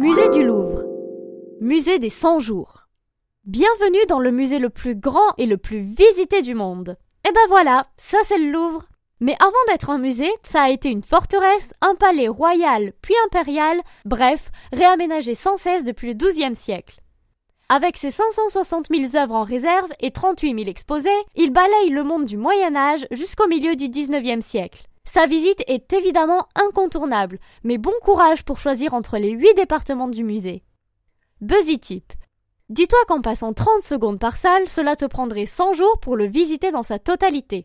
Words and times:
Musée 0.00 0.28
du 0.28 0.44
Louvre. 0.44 0.84
Musée 1.60 1.98
des 1.98 2.08
100 2.08 2.38
jours. 2.38 2.84
Bienvenue 3.44 4.06
dans 4.08 4.20
le 4.20 4.30
musée 4.30 4.60
le 4.60 4.70
plus 4.70 4.94
grand 4.94 5.34
et 5.38 5.46
le 5.46 5.56
plus 5.56 5.80
visité 5.80 6.40
du 6.40 6.54
monde. 6.54 6.96
Et 7.28 7.32
ben 7.32 7.40
voilà, 7.48 7.84
ça 7.96 8.18
c'est 8.22 8.38
le 8.38 8.52
Louvre. 8.52 8.84
Mais 9.18 9.34
avant 9.40 9.50
d'être 9.66 9.90
un 9.90 9.98
musée, 9.98 10.30
ça 10.44 10.62
a 10.62 10.70
été 10.70 10.88
une 10.88 11.02
forteresse, 11.02 11.74
un 11.80 11.96
palais 11.96 12.28
royal 12.28 12.92
puis 13.02 13.16
impérial, 13.26 13.80
bref, 14.04 14.52
réaménagé 14.72 15.34
sans 15.34 15.56
cesse 15.56 15.82
depuis 15.82 16.06
le 16.06 16.14
XIIe 16.14 16.54
siècle. 16.54 17.00
Avec 17.68 17.96
ses 17.96 18.12
560 18.12 18.86
000 18.94 19.16
œuvres 19.16 19.34
en 19.34 19.42
réserve 19.42 19.90
et 19.98 20.12
38 20.12 20.54
000 20.54 20.70
exposés, 20.70 21.10
il 21.34 21.50
balaye 21.50 21.90
le 21.90 22.04
monde 22.04 22.24
du 22.24 22.36
Moyen 22.36 22.76
Âge 22.76 23.08
jusqu'au 23.10 23.48
milieu 23.48 23.74
du 23.74 23.88
XIXe 23.88 24.46
siècle. 24.46 24.86
Sa 25.18 25.26
visite 25.26 25.64
est 25.66 25.92
évidemment 25.92 26.46
incontournable, 26.54 27.40
mais 27.64 27.76
bon 27.76 27.90
courage 28.02 28.44
pour 28.44 28.60
choisir 28.60 28.94
entre 28.94 29.18
les 29.18 29.30
huit 29.30 29.52
départements 29.56 30.06
du 30.06 30.22
musée. 30.22 30.62
Buzzy 31.40 31.80
Tip. 31.80 32.12
Dis-toi 32.68 33.00
qu'en 33.08 33.20
passant 33.20 33.52
30 33.52 33.82
secondes 33.82 34.20
par 34.20 34.36
salle, 34.36 34.68
cela 34.68 34.94
te 34.94 35.06
prendrait 35.06 35.46
100 35.46 35.72
jours 35.72 35.98
pour 35.98 36.14
le 36.14 36.28
visiter 36.28 36.70
dans 36.70 36.84
sa 36.84 37.00
totalité. 37.00 37.56